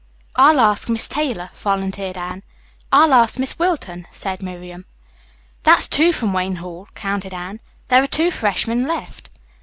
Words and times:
"I'll 0.35 0.59
ask 0.59 0.89
Miss 0.89 1.07
Taylor," 1.07 1.51
volunteered 1.53 2.17
Anne. 2.17 2.41
"I'll 2.91 3.13
ask 3.13 3.37
Miss 3.37 3.59
Wilton," 3.59 4.07
said 4.11 4.41
Miriam. 4.41 4.85
"That's 5.61 5.87
two 5.87 6.11
from 6.11 6.33
Wayne 6.33 6.55
Hall," 6.55 6.87
counted 6.95 7.35
Anne. 7.35 7.61
"There 7.89 8.01
are 8.01 8.07
two 8.07 8.31
freshmen 8.31 8.87
left." 8.87 9.29